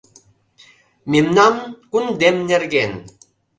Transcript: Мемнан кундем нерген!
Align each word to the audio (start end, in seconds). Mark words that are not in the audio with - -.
Мемнан 1.11 1.55
кундем 1.91 2.35
нерген! 2.49 2.91